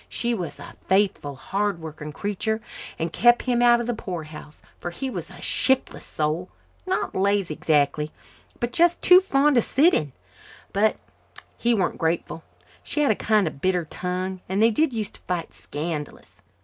She 0.09 0.33
was 0.33 0.57
a 0.57 0.75
faithful, 0.87 1.35
hard 1.35 1.79
working 1.79 2.11
creature 2.11 2.59
and 2.97 3.13
kept 3.13 3.43
him 3.43 3.61
out 3.61 3.79
of 3.79 3.85
the 3.85 3.93
poorhouse, 3.93 4.59
for 4.79 4.89
he 4.89 5.11
was 5.11 5.29
a 5.29 5.39
shiftless 5.39 6.03
soul, 6.03 6.49
not 6.87 7.13
lazy, 7.13 7.53
exactly, 7.53 8.09
but 8.59 8.71
just 8.73 8.99
too 9.03 9.19
fond 9.21 9.59
of 9.59 9.63
sitting. 9.63 10.11
But 10.73 10.95
he 11.55 11.75
weren't 11.75 11.99
grateful. 11.99 12.41
She 12.81 13.01
had 13.01 13.11
a 13.11 13.15
kind 13.15 13.45
of 13.45 13.61
bitter 13.61 13.85
tongue 13.85 14.41
and 14.49 14.59
they 14.59 14.71
did 14.71 14.91
use 14.91 15.11
to 15.11 15.19
fight 15.19 15.53
scandalous. 15.53 16.41